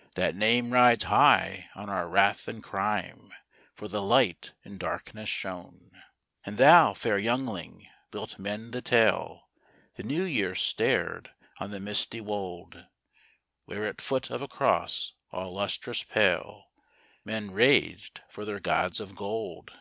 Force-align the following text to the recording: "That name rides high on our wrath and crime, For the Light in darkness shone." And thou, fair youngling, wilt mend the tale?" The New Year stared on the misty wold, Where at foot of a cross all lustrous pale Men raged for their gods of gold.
"That 0.14 0.36
name 0.36 0.72
rides 0.72 1.02
high 1.02 1.68
on 1.74 1.90
our 1.90 2.08
wrath 2.08 2.46
and 2.46 2.62
crime, 2.62 3.32
For 3.74 3.88
the 3.88 4.00
Light 4.00 4.52
in 4.62 4.78
darkness 4.78 5.28
shone." 5.28 6.00
And 6.46 6.56
thou, 6.56 6.94
fair 6.94 7.18
youngling, 7.18 7.88
wilt 8.12 8.38
mend 8.38 8.72
the 8.74 8.80
tale?" 8.80 9.48
The 9.96 10.04
New 10.04 10.22
Year 10.22 10.54
stared 10.54 11.32
on 11.58 11.72
the 11.72 11.80
misty 11.80 12.20
wold, 12.20 12.86
Where 13.64 13.84
at 13.84 14.00
foot 14.00 14.30
of 14.30 14.40
a 14.40 14.46
cross 14.46 15.14
all 15.32 15.54
lustrous 15.54 16.04
pale 16.04 16.70
Men 17.24 17.50
raged 17.50 18.20
for 18.30 18.44
their 18.44 18.60
gods 18.60 19.00
of 19.00 19.16
gold. 19.16 19.72